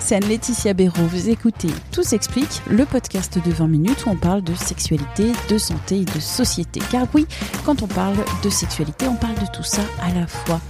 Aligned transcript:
c'est 0.00 0.16
Anne-Laetitia 0.16 0.74
Béraud. 0.74 1.06
Vous 1.06 1.28
écoutez 1.28 1.68
Tout 1.92 2.02
s'explique, 2.02 2.62
le 2.68 2.84
podcast 2.84 3.38
de 3.38 3.50
20 3.50 3.68
minutes 3.68 4.06
où 4.06 4.10
on 4.10 4.16
parle 4.16 4.42
de 4.42 4.54
sexualité, 4.54 5.32
de 5.48 5.58
santé 5.58 6.00
et 6.00 6.04
de 6.04 6.20
société. 6.20 6.80
Car 6.90 7.06
oui, 7.14 7.26
quand 7.64 7.82
on 7.82 7.86
parle 7.86 8.16
de 8.42 8.50
sexualité, 8.50 9.06
on 9.06 9.16
parle 9.16 9.34
de 9.34 9.46
tout 9.52 9.62
ça 9.62 9.82
à 10.02 10.12
la 10.12 10.26
fois. 10.26 10.60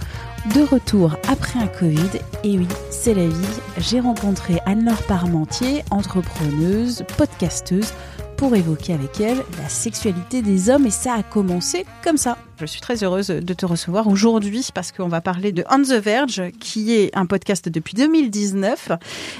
De 0.55 0.61
retour 0.61 1.15
après 1.27 1.59
un 1.59 1.67
Covid, 1.67 2.19
et 2.43 2.57
oui, 2.57 2.67
c'est 2.89 3.13
la 3.13 3.27
vie, 3.27 3.59
j'ai 3.77 3.99
rencontré 3.99 4.59
Anne-Laure 4.65 5.03
Parmentier, 5.03 5.83
entrepreneuse, 5.91 7.03
podcasteuse, 7.17 7.93
pour 8.37 8.55
évoquer 8.55 8.93
avec 8.93 9.21
elle 9.21 9.43
la 9.61 9.69
sexualité 9.69 10.41
des 10.41 10.69
hommes 10.69 10.87
et 10.87 10.91
ça 10.91 11.13
a 11.13 11.23
commencé 11.23 11.85
comme 12.03 12.17
ça. 12.17 12.37
Je 12.61 12.67
suis 12.67 12.79
très 12.79 13.03
heureuse 13.03 13.29
de 13.29 13.53
te 13.55 13.65
recevoir 13.65 14.07
aujourd'hui 14.07 14.67
parce 14.71 14.91
qu'on 14.91 15.07
va 15.07 15.19
parler 15.19 15.51
de 15.51 15.63
On 15.71 15.81
the 15.81 15.93
Verge 15.93 16.43
qui 16.59 16.93
est 16.93 17.09
un 17.17 17.25
podcast 17.25 17.69
depuis 17.69 17.95
2019 17.95 18.91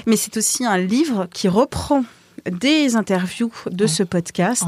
mais 0.06 0.16
c'est 0.16 0.36
aussi 0.36 0.66
un 0.66 0.76
livre 0.76 1.28
qui 1.32 1.46
reprend 1.46 2.02
des 2.50 2.96
interviews 2.96 3.52
de 3.70 3.86
ce 3.86 4.02
podcast. 4.02 4.66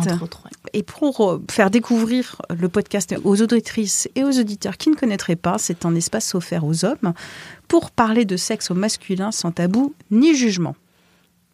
Et 0.72 0.84
pour 0.84 1.28
euh, 1.28 1.42
faire 1.50 1.70
découvrir 1.70 2.41
le 2.56 2.69
podcast 2.69 3.16
aux 3.24 3.42
auditrices 3.42 4.08
et 4.14 4.22
aux 4.22 4.38
auditeurs 4.38 4.77
qui 4.77 4.91
ne 4.91 4.94
connaîtraient 4.94 5.34
pas, 5.34 5.56
c'est 5.58 5.84
un 5.84 5.96
espace 5.96 6.36
offert 6.36 6.64
aux 6.64 6.84
hommes 6.84 7.14
pour 7.66 7.91
parler 7.91 8.24
de 8.24 8.36
sexe 8.36 8.70
au 8.70 8.74
masculin 8.74 9.33
sans 9.33 9.50
tabou 9.50 9.92
ni 10.12 10.36
jugement. 10.36 10.77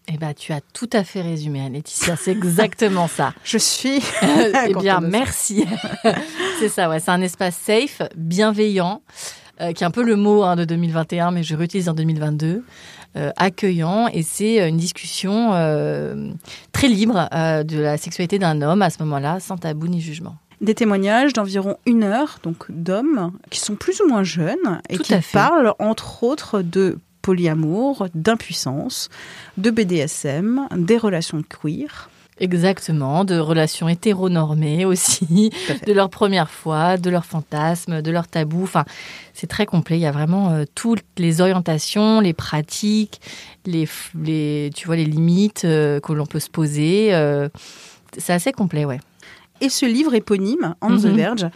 Eh 0.09 0.17
ben, 0.17 0.35
tu 0.35 0.53
as 0.53 0.61
tout 0.73 0.91
à 0.93 1.05
fait 1.05 1.23
résumé, 1.23 1.69
Laetitia. 1.69 2.17
C'est 2.17 2.33
exactement 2.33 3.07
ça. 3.07 3.33
Je 3.45 3.59
suis. 3.59 4.01
eh 4.23 4.75
bien, 4.81 5.01
merci. 5.01 5.65
c'est 6.59 6.69
ça, 6.69 6.89
ouais. 6.89 7.01
C'est 7.01 7.11
un 7.11 7.23
espace 7.23 7.57
safe, 7.57 8.03
bienveillant, 8.17 9.03
euh, 9.61 9.73
qui 9.73 9.85
est 9.85 9.87
un 9.87 9.91
peu 9.91 10.03
le 10.03 10.17
mot 10.17 10.43
hein, 10.43 10.57
de 10.57 10.65
2021, 10.65 11.31
mais 11.31 11.43
je 11.43 11.55
réutilise 11.55 11.89
en 11.89 11.95
2022. 11.95 12.65
Euh, 13.17 13.33
accueillant 13.37 14.07
et 14.07 14.23
c'est 14.23 14.69
une 14.69 14.77
discussion 14.77 15.53
euh, 15.53 16.31
très 16.71 16.87
libre 16.87 17.29
euh, 17.35 17.65
de 17.65 17.81
la 17.81 17.97
sexualité 17.97 18.39
d'un 18.39 18.63
homme 18.63 18.83
à 18.83 18.91
ce 18.91 19.03
moment-là, 19.03 19.41
sans 19.41 19.57
tabou 19.57 19.89
ni 19.89 20.01
jugement 20.01 20.37
des 20.61 20.75
témoignages 20.75 21.33
d'environ 21.33 21.77
une 21.87 22.05
heure, 22.05 22.39
donc 22.43 22.67
d'hommes 22.69 23.33
qui 23.49 23.59
sont 23.61 23.77
plus 23.77 24.01
ou 24.03 24.07
moins 24.07 24.23
jeunes 24.23 24.83
et 24.91 24.99
qui 24.99 25.15
parlent 25.33 25.73
entre 25.79 26.23
autres 26.23 26.61
de 26.61 26.99
polyamour, 27.23 28.09
d'impuissance, 28.15 29.09
de 29.59 29.71
BDSM, 29.71 30.69
des 30.77 30.99
relations 30.99 31.43
queer. 31.43 32.11
Exactement, 32.41 33.27
de 33.27 33.39
relations 33.39 33.87
hétéronormées 33.87 34.87
aussi, 34.87 35.51
de 35.87 35.93
leur 35.93 36.09
première 36.09 36.49
fois, 36.49 36.97
de 36.97 37.11
leurs 37.11 37.27
fantasmes, 37.27 38.01
de 38.01 38.11
leurs 38.11 38.29
tabous. 38.29 38.63
Enfin, 38.63 38.87
c'est 39.35 39.47
très 39.47 39.67
complet. 39.67 39.99
Il 39.99 40.01
y 40.01 40.07
a 40.07 40.11
vraiment 40.11 40.51
euh, 40.51 40.65
toutes 40.75 41.05
les 41.19 41.43
orientations, 41.43 42.21
les 42.21 42.33
pratiques, 42.33 43.21
les, 43.67 43.87
les 44.19 44.71
tu 44.75 44.87
vois, 44.87 44.97
les 44.97 45.05
limites 45.05 45.67
euh, 45.67 46.01
que 46.01 46.15
l'on 46.15 46.25
peut 46.25 46.41
se 46.41 46.49
poser. 46.49 47.13
Euh, 47.13 47.51
c'est 48.17 48.33
assez 48.33 48.53
complet, 48.53 48.87
ouais. 48.87 49.01
Et 49.61 49.69
ce 49.69 49.85
livre 49.85 50.15
éponyme, 50.15 50.75
On 50.81 50.97
the 50.97 51.05
mhm. 51.05 51.17
Verge, 51.17 51.47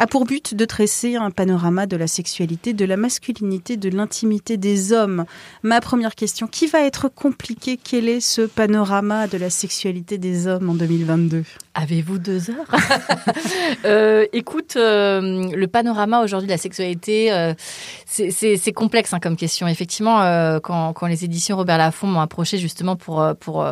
a 0.00 0.06
pour 0.06 0.24
but 0.24 0.54
de 0.54 0.64
tresser 0.64 1.16
un 1.16 1.30
panorama 1.30 1.84
de 1.84 1.94
la 1.94 2.06
sexualité, 2.06 2.72
de 2.72 2.86
la 2.86 2.96
masculinité, 2.96 3.76
de 3.76 3.90
l'intimité 3.90 4.56
des 4.56 4.94
hommes. 4.94 5.26
Ma 5.62 5.82
première 5.82 6.14
question, 6.14 6.46
qui 6.46 6.66
va 6.66 6.80
être 6.80 7.08
compliqué? 7.08 7.76
Quel 7.76 8.08
est 8.08 8.20
ce 8.20 8.40
panorama 8.40 9.26
de 9.26 9.36
la 9.36 9.50
sexualité 9.50 10.16
des 10.16 10.46
hommes 10.46 10.70
en 10.70 10.74
2022 10.74 11.44
Avez-vous 11.74 12.18
deux 12.18 12.50
heures? 12.50 12.66
Euh, 13.84 14.26
Écoute, 14.32 14.74
euh, 14.76 15.50
le 15.54 15.66
panorama 15.66 16.22
aujourd'hui 16.22 16.46
de 16.46 16.52
la 16.52 16.58
sexualité, 16.58 17.32
euh, 17.32 17.54
c'est 18.06 18.72
complexe 18.72 19.12
hein, 19.12 19.20
comme 19.20 19.36
question. 19.36 19.68
Effectivement, 19.68 20.58
quand, 20.60 21.06
les 21.06 21.24
éditions 21.24 21.56
Robert 21.56 21.78
Laffont 21.78 22.06
m'ont 22.06 22.20
approché 22.20 22.58
justement 22.58 22.96
pour, 22.96 23.24
pour 23.40 23.64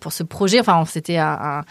pour 0.00 0.12
ce 0.12 0.22
projet. 0.22 0.60
Enfin, 0.60 0.84
c'était 0.86 1.18
un, 1.18 1.64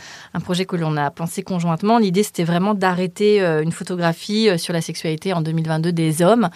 projet 0.43 0.65
que 0.65 0.75
l'on 0.75 0.95
a 0.97 1.09
pensé 1.11 1.43
conjointement. 1.43 1.97
L'idée, 1.97 2.23
c'était 2.23 2.43
vraiment 2.43 2.73
d'arrêter 2.73 3.41
euh, 3.41 3.63
une 3.63 3.71
photographie 3.71 4.49
euh, 4.49 4.57
sur 4.57 4.73
la 4.73 4.81
sexualité 4.81 5.33
en 5.33 5.41
2022 5.41 5.91
des 5.91 6.21
hommes 6.21 6.49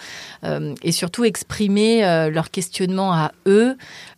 euh, 0.43 0.75
et 0.83 0.91
surtout 0.91 1.23
exprimer 1.23 2.01
leur 2.31 2.51
questionnement 2.51 3.13
à 3.13 3.31
eux, 3.47 3.75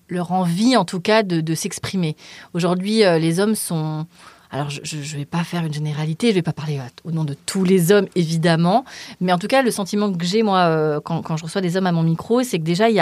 leur 0.09 0.31
envie 0.31 0.75
en 0.75 0.85
tout 0.85 0.99
cas 0.99 1.23
de, 1.23 1.55
s'exprimer. 1.55 2.15
Aujourd'hui, 2.53 2.99
les 2.99 3.39
hommes 3.39 3.55
sont... 3.55 4.05
Alors, 4.51 4.69
je 4.69 4.97
ne 4.97 5.17
vais 5.17 5.25
pas 5.25 5.43
faire 5.43 5.65
une 5.65 5.73
généralité, 5.73 6.27
je 6.27 6.33
ne 6.33 6.35
vais 6.35 6.41
pas 6.43 6.53
parler 6.53 6.79
au 7.03 7.11
nom 7.11 7.23
de 7.23 7.33
tous 7.33 7.63
les 7.63 7.91
hommes, 7.91 8.07
évidemment, 8.15 8.85
mais 9.19 9.33
en 9.33 9.39
tout 9.39 9.47
cas, 9.47 9.63
le 9.63 9.71
sentiment 9.71 10.11
que 10.13 10.25
j'ai, 10.25 10.43
moi, 10.43 11.01
quand, 11.03 11.37
je 11.37 11.43
reçois 11.43 11.61
des 11.61 11.75
hommes 11.75 11.87
à 11.87 11.91
mon 11.91 12.03
micro, 12.03 12.43
c'est 12.43 12.59
que 12.59 12.63
déjà, 12.63 12.89
il 12.89 12.95
y 12.95 12.99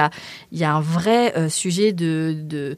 a, 0.64 0.74
un 0.74 0.82
vrai 0.82 1.50
sujet 1.50 1.92
de 1.92 2.78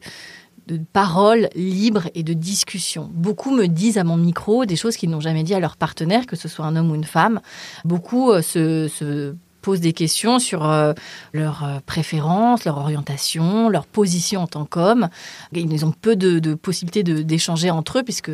de 0.66 0.80
parole 0.92 1.48
libre 1.54 2.08
et 2.14 2.22
de 2.22 2.32
discussion. 2.32 3.10
Beaucoup 3.12 3.50
me 3.50 3.66
disent 3.66 3.98
à 3.98 4.04
mon 4.04 4.16
micro 4.16 4.64
des 4.64 4.76
choses 4.76 4.96
qu'ils 4.96 5.10
n'ont 5.10 5.20
jamais 5.20 5.42
dit 5.42 5.54
à 5.54 5.60
leur 5.60 5.76
partenaire, 5.76 6.26
que 6.26 6.36
ce 6.36 6.48
soit 6.48 6.64
un 6.64 6.76
homme 6.76 6.90
ou 6.90 6.94
une 6.94 7.04
femme. 7.04 7.40
Beaucoup 7.84 8.30
euh, 8.30 8.42
se, 8.42 9.34
posent 9.64 9.80
des 9.80 9.94
questions 9.94 10.38
sur 10.38 10.68
euh, 10.68 10.92
leurs 11.32 11.64
euh, 11.64 11.78
préférences, 11.86 12.66
leur 12.66 12.76
orientation, 12.76 13.70
leur 13.70 13.86
position 13.86 14.42
en 14.42 14.46
tant 14.46 14.66
qu'homme. 14.66 15.08
Ils 15.52 15.86
ont 15.86 15.92
peu 15.92 16.16
de, 16.16 16.54
possibilités 16.54 17.02
d'échanger 17.02 17.70
entre 17.70 18.00
eux, 18.00 18.02
puisque 18.02 18.30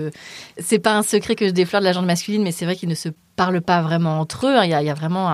c'est 0.58 0.80
pas 0.80 0.96
un 0.96 1.04
secret 1.04 1.36
que 1.36 1.46
je 1.46 1.52
déflore 1.52 1.82
de 1.82 1.86
la 1.86 1.92
genre 1.92 2.02
masculine, 2.02 2.42
mais 2.42 2.50
c'est 2.50 2.64
vrai 2.64 2.74
qu'ils 2.74 2.88
ne 2.88 2.96
se 2.96 3.10
parlent 3.36 3.60
pas 3.62 3.80
vraiment 3.80 4.18
entre 4.20 4.48
eux. 4.48 4.56
Il 4.64 4.70
y 4.70 4.74
a, 4.74 4.94
vraiment 4.94 5.30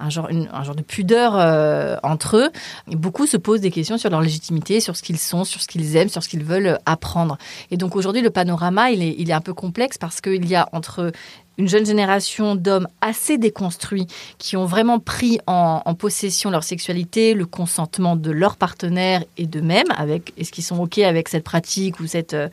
un, 0.00 0.10
genre, 0.10 0.28
un 0.30 0.64
genre 0.64 0.74
de 0.74 0.82
pudeur 0.82 1.34
euh, 1.36 1.96
entre 2.02 2.38
eux. 2.38 2.50
Beaucoup 2.88 3.26
se 3.26 3.36
posent 3.36 3.60
des 3.60 3.70
questions 3.70 3.98
sur 3.98 4.10
leur 4.10 4.22
légitimité, 4.22 4.80
sur 4.80 4.96
ce 4.96 5.02
qu'ils 5.02 5.18
sont, 5.18 5.44
sur 5.44 5.60
ce 5.60 5.68
qu'ils 5.68 5.94
aiment, 5.94 6.08
sur 6.08 6.22
ce 6.22 6.28
qu'ils 6.28 6.42
veulent 6.42 6.78
apprendre. 6.86 7.36
Et 7.70 7.76
donc 7.76 7.96
aujourd'hui, 7.96 8.22
le 8.22 8.30
panorama, 8.30 8.90
est, 8.90 9.14
il 9.18 9.30
est 9.30 9.34
un 9.34 9.40
peu 9.40 9.54
complexe 9.54 9.98
parce 9.98 10.20
qu'il 10.20 10.46
y 10.46 10.56
a 10.56 10.68
entre 10.72 11.12
une 11.58 11.68
jeune 11.68 11.86
génération 11.86 12.54
d'hommes 12.56 12.88
assez 13.00 13.38
déconstruits 13.38 14.06
qui 14.38 14.56
ont 14.56 14.64
vraiment 14.64 14.98
pris 14.98 15.38
en, 15.46 15.82
possession 15.94 16.50
leur 16.50 16.64
sexualité, 16.64 17.34
le 17.34 17.46
consentement 17.46 18.16
de 18.16 18.30
leur 18.30 18.56
partenaire 18.56 19.24
et 19.36 19.46
d'eux-mêmes, 19.46 19.86
avec 19.96 20.32
est-ce 20.36 20.50
qu'ils 20.50 20.64
sont 20.64 20.80
ok 20.80 20.98
avec 20.98 21.28
cette 21.28 21.44
pratique 21.44 22.00
ou 22.00 22.06
cette 22.06 22.34
euh, 22.34 22.48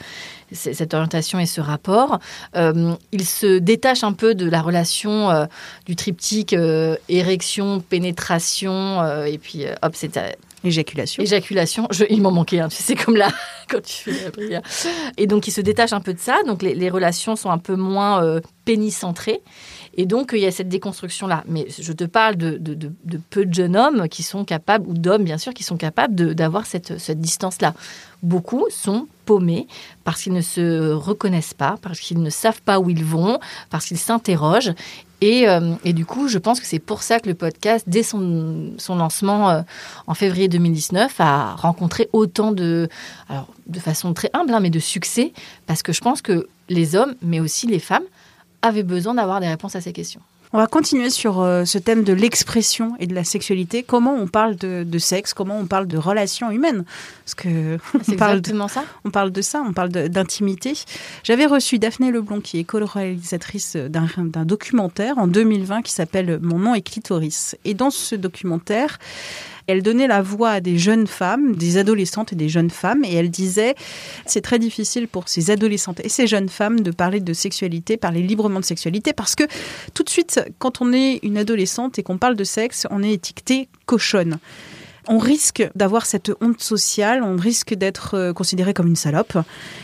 cette 0.54 0.94
orientation 0.94 1.40
et 1.40 1.46
ce 1.46 1.62
rapport. 1.62 2.20
Euh, 2.58 2.94
ils 3.14 3.26
se 3.26 3.58
détachent 3.58 4.04
un 4.04 4.12
peu 4.12 4.36
de 4.36 4.50
la 4.50 4.62
relation 4.62 5.32
euh, 5.32 5.46
du 5.86 5.96
triptyque 5.96 6.54
érection, 7.08 7.80
pénétration 7.80 9.24
et 9.24 9.38
puis 9.38 9.66
hop 9.82 9.94
c'est 9.96 10.18
Éjaculation. 10.64 11.24
Éjaculation. 11.24 11.88
Je, 11.92 12.06
il 12.10 12.22
m'en 12.22 12.32
manquait 12.32 12.60
un, 12.60 12.70
tu 12.70 12.82
sais, 12.82 12.96
comme 12.96 13.16
là, 13.16 13.30
quand 13.70 13.82
tu 13.82 14.12
fais 14.12 14.24
la 14.26 14.32
prière. 14.32 14.62
Et 15.18 15.28
donc, 15.28 15.48
il 15.48 15.52
se 15.52 15.62
détache 15.62 15.94
un 15.94 16.02
peu 16.02 16.14
de 16.14 16.20
ça. 16.20 16.38
Donc, 16.46 16.62
les, 16.62 16.90
relations 16.90 17.36
sont 17.36 17.50
un 17.50 17.58
peu 17.58 17.76
moins 17.76 18.24
euh, 18.24 18.42
pénicentrées. 18.66 19.42
Et 19.96 20.06
donc, 20.06 20.32
il 20.34 20.40
y 20.40 20.46
a 20.46 20.52
cette 20.52 20.70
déconstruction-là. 20.70 21.44
Mais 21.48 21.68
je 21.80 21.92
te 21.94 22.04
parle 22.04 22.36
de, 22.36 22.58
de, 22.58 22.92
peu 23.30 23.46
de 23.46 23.54
jeunes 23.54 23.76
hommes 23.76 24.08
qui 24.08 24.24
sont 24.24 24.46
capables, 24.46 24.88
ou 24.88 24.94
d'hommes, 24.94 25.24
bien 25.24 25.38
sûr, 25.38 25.54
qui 25.54 25.64
sont 25.64 25.78
capables 25.78 26.36
d'avoir 26.36 26.66
cette, 26.66 27.00
cette 27.00 27.20
distance-là. 27.20 27.74
Beaucoup 28.22 28.68
sont 28.70 29.08
parce 30.04 30.22
qu'ils 30.24 30.34
ne 30.34 30.42
se 30.42 30.92
reconnaissent 30.92 31.54
pas, 31.54 31.78
parce 31.82 32.00
qu'ils 32.00 32.22
ne 32.22 32.30
savent 32.30 32.62
pas 32.62 32.80
où 32.80 32.90
ils 32.90 33.06
vont, 33.06 33.40
parce 33.70 33.86
qu'ils 33.86 33.98
s'interrogent. 33.98 34.74
Et, 35.22 35.48
euh, 35.48 35.76
et, 35.86 35.94
du 35.94 36.04
coup, 36.04 36.28
je 36.28 36.40
pense 36.40 36.60
que 36.60 36.66
c'est 36.66 36.80
pour 36.80 37.04
ça 37.04 37.20
que 37.20 37.30
le 37.30 37.36
podcast, 37.36 37.86
dès 37.88 38.02
son, 38.02 38.72
son 38.80 38.96
lancement 38.96 39.52
euh, 39.52 39.62
en 40.08 40.16
février 40.16 40.48
2019, 40.48 41.14
a 41.20 41.54
rencontré 41.56 42.10
autant 42.12 42.52
de, 42.52 42.90
alors, 43.30 43.48
de 43.68 43.80
façon 43.80 44.14
très 44.14 44.32
humble, 44.34 44.52
hein, 44.52 44.60
mais 44.60 44.72
de 44.72 44.80
succès, 44.80 45.32
parce 45.68 45.84
que 45.84 45.94
je 45.94 46.02
pense 46.02 46.24
que 46.24 46.48
les 46.70 46.96
hommes, 46.96 47.14
mais 47.22 47.40
aussi 47.40 47.68
les 47.68 47.78
femmes, 47.78 48.04
avaient 48.64 48.84
besoin 48.84 49.14
d'avoir 49.14 49.40
des 49.40 49.48
réponses 49.48 49.76
à 49.76 49.82
ces 49.82 49.94
questions. 49.94 50.22
On 50.54 50.58
va 50.58 50.68
continuer 50.68 51.10
sur 51.10 51.40
euh, 51.40 51.64
ce 51.64 51.78
thème 51.78 52.04
de 52.04 52.12
l'expression 52.12 52.94
et 53.00 53.08
de 53.08 53.16
la 53.16 53.24
sexualité. 53.24 53.84
Comment 53.84 54.16
on 54.16 54.28
parle 54.28 54.58
de, 54.58 54.84
de 54.84 55.00
sexe, 55.00 55.34
comment 55.34 55.58
on 55.58 55.66
parle 55.66 55.88
de 55.88 55.98
relations 55.98 56.52
humaines? 56.52 56.84
Parce 57.24 57.36
que 57.36 57.78
on 58.10 58.16
parle, 58.16 58.42
de, 58.42 58.54
ça. 58.68 58.84
on 59.06 59.12
parle 59.12 59.32
de 59.32 59.42
ça, 59.42 59.64
on 59.66 59.72
parle 59.72 59.90
d'intimité. 59.90 60.74
J'avais 61.24 61.46
reçu 61.46 61.80
Daphné 61.80 62.12
Leblond, 62.12 62.42
qui 62.42 62.60
est 62.60 62.66
co-réalisatrice 62.66 63.78
d'un 63.78 64.46
documentaire 64.46 65.18
en 65.18 65.28
2020 65.28 65.84
qui 65.84 65.94
s'appelle 65.94 66.40
Mon 66.42 66.60
nom 66.60 66.76
est 66.76 66.82
clitoris. 66.82 67.56
Et 67.64 67.74
dans 67.74 67.90
ce 67.90 68.16
documentaire, 68.16 69.00
elle 69.68 69.84
donnait 69.84 70.08
la 70.08 70.22
voix 70.22 70.52
à 70.52 70.60
des 70.62 70.78
jeunes 70.78 71.08
femmes, 71.08 71.56
des 71.56 71.78
adolescentes 71.78 72.34
et 72.34 72.36
des 72.36 72.50
jeunes 72.50 72.70
femmes, 72.70 73.04
et 73.04 73.14
elle 73.14 73.30
disait 73.30 73.76
c'est 74.26 74.42
très 74.42 74.60
difficile 74.60 75.08
pour 75.08 75.30
ces 75.30 75.52
adolescentes 75.52 76.00
et 76.04 76.10
ces 76.10 76.28
jeunes 76.28 76.50
femmes 76.50 76.82
de 76.82 76.92
parler 76.92 77.20
de 77.20 77.34
sexualité, 77.34 77.98
parler 77.98 78.22
librement 78.22 78.60
de 78.60 78.66
sexualité, 78.66 79.14
parce 79.14 79.36
que 79.36 79.44
tout 79.94 80.04
de 80.04 80.10
suite, 80.10 80.42
quand 80.60 80.82
on 80.82 80.94
est 80.94 81.20
une 81.24 81.38
adolescente 81.38 82.00
et 82.00 82.04
qu'on 82.04 82.18
parle 82.18 82.36
de 82.36 82.44
sexe, 82.44 82.88
on 82.92 83.04
est 83.04 83.14
étiqueté 83.14 83.68
cochonne. 83.86 84.40
On 85.08 85.18
risque 85.18 85.68
d'avoir 85.76 86.06
cette 86.06 86.32
honte 86.42 86.62
sociale, 86.62 87.24
on 87.24 87.36
risque 87.36 87.74
d'être 87.74 88.16
euh, 88.16 88.34
considéré 88.34 88.74
comme 88.74 88.88
une 88.88 88.96
salope. 88.96 89.38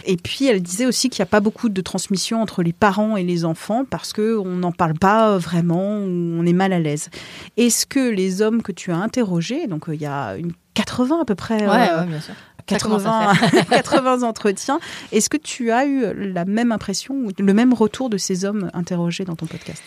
Et 0.05 0.17
puis, 0.17 0.45
elle 0.45 0.61
disait 0.61 0.85
aussi 0.85 1.09
qu'il 1.09 1.21
n'y 1.21 1.27
a 1.27 1.31
pas 1.31 1.39
beaucoup 1.39 1.69
de 1.69 1.81
transmission 1.81 2.41
entre 2.41 2.63
les 2.63 2.73
parents 2.73 3.17
et 3.17 3.23
les 3.23 3.45
enfants 3.45 3.83
parce 3.85 4.13
que 4.13 4.37
on 4.37 4.57
n'en 4.57 4.71
parle 4.71 4.93
pas 4.93 5.37
vraiment, 5.37 5.81
on 5.81 6.45
est 6.45 6.53
mal 6.53 6.73
à 6.73 6.79
l'aise. 6.79 7.09
Est-ce 7.57 7.85
que 7.85 8.09
les 8.09 8.41
hommes 8.41 8.61
que 8.61 8.71
tu 8.71 8.91
as 8.91 8.97
interrogés, 8.97 9.67
donc 9.67 9.89
euh, 9.89 9.95
il 9.95 10.01
y 10.01 10.05
a 10.05 10.35
une 10.37 10.53
80 10.75 11.21
à 11.21 11.25
peu 11.25 11.35
près, 11.35 11.67
Ouais, 11.67 11.89
euh, 11.89 12.01
ouais, 12.01 12.07
bien 12.07 12.21
sûr. 12.21 12.33
Ça 12.69 12.79
commence 12.79 13.05
à 13.05 13.31
80, 13.33 13.63
80 13.69 14.23
entretiens. 14.27 14.79
Est-ce 15.13 15.29
que 15.29 15.37
tu 15.37 15.71
as 15.71 15.85
eu 15.85 16.13
la 16.13 16.43
même 16.43 16.73
impression 16.73 17.15
ou 17.15 17.31
le 17.39 17.53
même 17.53 17.73
retour 17.73 18.09
de 18.09 18.17
ces 18.17 18.43
hommes 18.43 18.69
interrogés 18.73 19.23
dans 19.23 19.35
ton 19.35 19.45
podcast? 19.45 19.81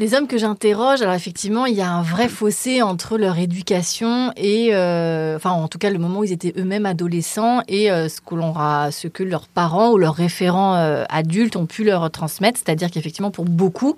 Les 0.00 0.14
hommes 0.14 0.28
que 0.28 0.38
j'interroge, 0.38 1.02
alors 1.02 1.14
effectivement, 1.14 1.66
il 1.66 1.74
y 1.74 1.80
a 1.80 1.90
un 1.90 2.02
vrai 2.02 2.28
fossé 2.28 2.82
entre 2.82 3.18
leur 3.18 3.36
éducation 3.36 4.32
et, 4.36 4.68
euh, 4.72 5.34
enfin, 5.34 5.50
en 5.50 5.66
tout 5.66 5.78
cas, 5.78 5.90
le 5.90 5.98
moment 5.98 6.20
où 6.20 6.24
ils 6.24 6.30
étaient 6.30 6.54
eux-mêmes 6.56 6.86
adolescents 6.86 7.62
et 7.66 7.90
euh, 7.90 8.08
ce 8.08 8.20
que 8.20 8.36
l'on 8.36 8.54
ce 8.92 9.08
que 9.08 9.24
leurs 9.24 9.48
parents 9.48 9.90
ou 9.90 9.98
leurs 9.98 10.14
référents 10.14 10.76
euh, 10.76 11.04
adultes 11.08 11.56
ont 11.56 11.66
pu 11.66 11.82
leur 11.82 12.08
transmettre. 12.12 12.60
C'est-à-dire 12.64 12.92
qu'effectivement, 12.92 13.32
pour 13.32 13.44
beaucoup, 13.44 13.96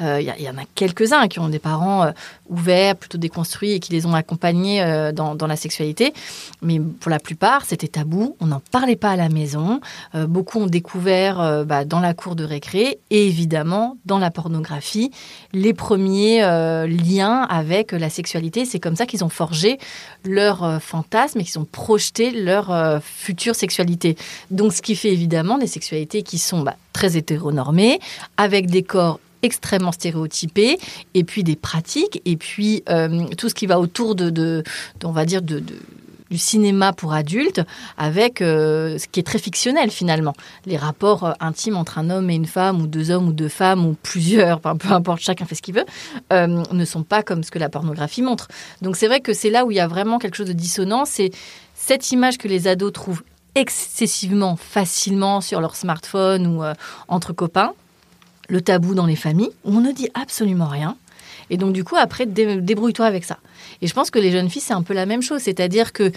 il 0.00 0.22
y, 0.22 0.48
en 0.48 0.56
a 0.56 0.64
quelques-uns 0.74 1.28
qui 1.28 1.38
ont 1.38 1.50
des 1.50 1.58
parents 1.58 2.10
ouverts, 2.48 2.96
plutôt 2.96 3.18
déconstruits 3.18 3.72
et 3.72 3.80
qui 3.80 3.92
les 3.92 4.06
ont 4.06 4.14
accompagnés 4.14 5.12
dans, 5.14 5.36
la 5.46 5.56
sexualité. 5.56 6.14
Mais 6.62 6.80
pour 6.80 7.10
la 7.10 7.18
plupart, 7.18 7.66
c'était 7.66 7.88
tabou. 7.88 8.36
On 8.40 8.46
n'en 8.46 8.60
parlait 8.70 8.96
pas 8.96 9.10
à 9.10 9.16
la 9.16 9.28
maison. 9.28 9.80
Beaucoup 10.14 10.60
ont 10.60 10.66
découvert 10.66 11.64
bah, 11.64 11.84
dans 11.84 12.00
la 12.00 12.14
cour 12.14 12.36
de 12.36 12.44
récré 12.44 12.98
et 13.10 13.26
évidemment 13.26 13.96
dans 14.06 14.18
la 14.18 14.30
pornographie 14.30 15.10
les 15.52 15.74
premiers 15.74 16.42
euh, 16.42 16.86
liens 16.86 17.42
avec 17.42 17.92
la 17.92 18.10
sexualité. 18.10 18.64
C'est 18.64 18.80
comme 18.80 18.96
ça 18.96 19.06
qu'ils 19.06 19.24
ont 19.24 19.28
forgé 19.28 19.78
leur 20.24 20.64
euh, 20.64 20.78
fantasme 20.78 21.40
et 21.40 21.44
qu'ils 21.44 21.58
ont 21.58 21.64
projeté 21.70 22.30
leur 22.30 22.70
euh, 22.70 22.98
future 23.02 23.54
sexualité. 23.54 24.16
Donc, 24.50 24.72
ce 24.72 24.82
qui 24.82 24.96
fait 24.96 25.12
évidemment 25.12 25.58
des 25.58 25.66
sexualités 25.66 26.22
qui 26.22 26.38
sont 26.38 26.62
bah, 26.62 26.76
très 26.92 27.16
hétéronormées, 27.16 27.98
avec 28.36 28.70
des 28.70 28.82
corps 28.82 29.20
extrêmement 29.42 29.90
stéréotypés 29.92 30.78
et 31.14 31.24
puis 31.24 31.42
des 31.42 31.56
pratiques 31.56 32.22
et 32.24 32.36
puis 32.36 32.84
euh, 32.88 33.26
tout 33.36 33.48
ce 33.48 33.54
qui 33.54 33.66
va 33.66 33.80
autour 33.80 34.14
de, 34.14 34.62
on 35.02 35.10
va 35.10 35.24
dire 35.24 35.42
de- 35.42 35.62
du 36.32 36.38
cinéma 36.38 36.94
pour 36.94 37.12
adultes 37.12 37.60
avec 37.98 38.40
euh, 38.40 38.96
ce 38.96 39.06
qui 39.06 39.20
est 39.20 39.22
très 39.22 39.38
fictionnel 39.38 39.90
finalement 39.90 40.32
les 40.64 40.78
rapports 40.78 41.24
euh, 41.24 41.32
intimes 41.40 41.76
entre 41.76 41.98
un 41.98 42.08
homme 42.08 42.30
et 42.30 42.34
une 42.34 42.46
femme 42.46 42.80
ou 42.80 42.86
deux 42.86 43.10
hommes 43.10 43.28
ou 43.28 43.34
deux 43.34 43.50
femmes 43.50 43.84
ou 43.84 43.94
plusieurs 44.02 44.60
peu 44.60 44.88
importe 44.90 45.20
chacun 45.20 45.44
fait 45.44 45.54
ce 45.54 45.60
qu'il 45.60 45.74
veut 45.74 45.84
euh, 46.32 46.46
ne 46.72 46.84
sont 46.86 47.02
pas 47.02 47.22
comme 47.22 47.44
ce 47.44 47.50
que 47.50 47.58
la 47.58 47.68
pornographie 47.68 48.22
montre 48.22 48.48
donc 48.80 48.96
c'est 48.96 49.08
vrai 49.08 49.20
que 49.20 49.34
c'est 49.34 49.50
là 49.50 49.66
où 49.66 49.70
il 49.70 49.76
y 49.76 49.80
a 49.80 49.86
vraiment 49.86 50.18
quelque 50.18 50.36
chose 50.36 50.48
de 50.48 50.54
dissonant 50.54 51.04
c'est 51.04 51.32
cette 51.74 52.10
image 52.12 52.38
que 52.38 52.48
les 52.48 52.66
ados 52.66 52.94
trouvent 52.94 53.22
excessivement 53.54 54.56
facilement 54.56 55.42
sur 55.42 55.60
leur 55.60 55.76
smartphone 55.76 56.46
ou 56.46 56.62
entre 57.08 57.34
copains 57.34 57.74
le 58.48 58.60
tabou 58.60 58.94
dans 58.94 59.06
les 59.06 59.16
familles, 59.16 59.50
où 59.64 59.76
on 59.76 59.80
ne 59.80 59.92
dit 59.92 60.08
absolument 60.14 60.66
rien. 60.66 60.96
Et 61.50 61.56
donc, 61.56 61.72
du 61.72 61.84
coup, 61.84 61.96
après, 61.96 62.26
dé- 62.26 62.60
débrouille-toi 62.60 63.06
avec 63.06 63.24
ça. 63.24 63.38
Et 63.80 63.86
je 63.86 63.94
pense 63.94 64.10
que 64.10 64.18
les 64.18 64.30
jeunes 64.30 64.48
filles, 64.48 64.62
c'est 64.62 64.74
un 64.74 64.82
peu 64.82 64.94
la 64.94 65.06
même 65.06 65.22
chose. 65.22 65.40
C'est-à-dire 65.42 65.92
que 65.92 66.12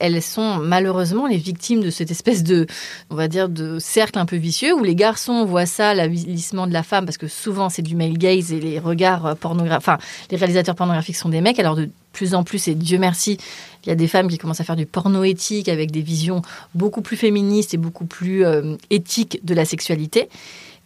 elles 0.00 0.22
sont 0.22 0.58
malheureusement 0.58 1.26
les 1.26 1.38
victimes 1.38 1.80
de 1.80 1.90
cette 1.90 2.12
espèce 2.12 2.44
de, 2.44 2.66
on 3.10 3.16
va 3.16 3.26
dire, 3.26 3.48
de 3.48 3.80
cercle 3.80 4.18
un 4.20 4.26
peu 4.26 4.36
vicieux 4.36 4.72
où 4.72 4.84
les 4.84 4.94
garçons 4.94 5.44
voient 5.44 5.66
ça, 5.66 5.92
l'avilissement 5.92 6.68
de 6.68 6.72
la 6.72 6.84
femme, 6.84 7.04
parce 7.04 7.18
que 7.18 7.26
souvent 7.26 7.68
c'est 7.68 7.82
du 7.82 7.96
male 7.96 8.16
gaze 8.16 8.52
et 8.52 8.60
les 8.60 8.78
regards 8.78 9.36
pornographiques, 9.36 9.88
enfin, 9.88 9.98
les 10.30 10.36
réalisateurs 10.36 10.76
pornographiques 10.76 11.16
sont 11.16 11.30
des 11.30 11.40
mecs. 11.40 11.58
Alors, 11.58 11.74
de 11.74 11.90
plus 12.12 12.34
en 12.34 12.44
plus, 12.44 12.68
et 12.68 12.76
Dieu 12.76 12.98
merci, 12.98 13.38
il 13.84 13.88
y 13.88 13.92
a 13.92 13.96
des 13.96 14.06
femmes 14.06 14.28
qui 14.28 14.38
commencent 14.38 14.60
à 14.60 14.64
faire 14.64 14.76
du 14.76 14.86
porno 14.86 15.24
éthique 15.24 15.68
avec 15.68 15.90
des 15.90 16.02
visions 16.02 16.42
beaucoup 16.76 17.02
plus 17.02 17.16
féministes 17.16 17.74
et 17.74 17.76
beaucoup 17.78 18.06
plus 18.06 18.44
euh, 18.44 18.76
éthiques 18.90 19.40
de 19.44 19.54
la 19.54 19.64
sexualité. 19.64 20.28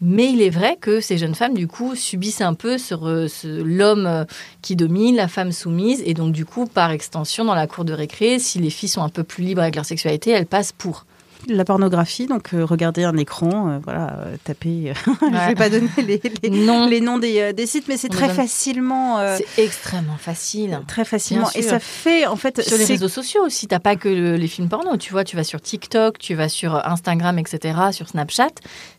Mais 0.04 0.32
il 0.32 0.43
est 0.43 0.50
vrai 0.50 0.76
que 0.81 1.00
ces 1.00 1.16
jeunes 1.16 1.37
femmes, 1.37 1.54
du 1.54 1.69
coup, 1.69 1.94
subissent 1.94 2.40
un 2.40 2.54
peu 2.54 2.76
ce- 2.76 3.62
l'homme 3.62 4.06
euh, 4.06 4.25
qui 4.60 4.75
domine, 4.75 5.14
la 5.14 5.28
femme 5.28 5.52
soumise. 5.52 6.02
Et 6.04 6.12
donc, 6.12 6.32
du 6.32 6.44
coup, 6.44 6.66
par 6.66 6.90
extension, 6.90 7.44
dans 7.44 7.54
la 7.54 7.69
cour 7.69 7.84
de 7.84 7.93
récré, 7.93 8.40
si 8.40 8.58
les 8.58 8.70
filles 8.70 8.88
sont 8.88 9.02
un 9.02 9.08
peu 9.08 9.22
plus 9.22 9.44
libres 9.44 9.62
avec 9.62 9.76
leur 9.76 9.84
sexualité, 9.84 10.31
elles 10.32 10.46
passent 10.46 10.72
pour. 10.72 11.06
La 11.49 11.65
pornographie, 11.65 12.27
donc 12.27 12.55
euh, 12.55 12.65
regarder 12.65 13.03
un 13.05 13.17
écran, 13.17 13.69
euh, 13.69 13.79
voilà, 13.83 14.17
euh, 14.21 14.37
taper. 14.44 14.93
Je 15.06 15.27
vais 15.27 15.37
Ouais. 15.49 15.55
pas 15.55 15.69
donner 15.69 15.89
les, 15.99 16.21
les- 16.43 16.50
Non, 16.50 16.87
les 16.87 17.00
noms 17.00 17.19
des, 17.19 17.53
des 17.53 17.67
sites, 17.67 17.89
mais 17.89 17.97
c'est 17.97 18.09
très 18.09 18.29
donne- 18.29 18.37
facilement. 18.37 19.19
c'est 19.37 19.62
extrêmement 19.62 20.17
facile. 20.19 20.81
Très 20.87 21.05
facilement. 21.05 21.49
Et 21.55 21.62
ça 21.62 21.79
fait, 21.81 22.27
en 22.27 22.37
fait, 22.37 22.62
Sur 22.62 22.79
les 22.79 22.85
réseaux 22.85 23.09
sociaux 23.09 23.43
aussi, 23.44 23.67
t'as 23.67 23.81
pas 23.81 23.97
que 23.97 24.09
le- 24.09 24.37
les 24.37 24.47
films 24.49 24.69
porno. 24.69 24.97
Tu 24.97 25.12
vois, 25.12 25.25
tu 25.25 25.35
vas 25.37 25.44
sur 25.44 25.61
TikTok, 25.61 26.19
tu 26.19 26.35
vas 26.35 26.49
sur 26.49 26.75
Instagram, 26.87 27.39
etc., 27.39 27.75
sur 27.93 28.09
Snapchat. 28.09 28.49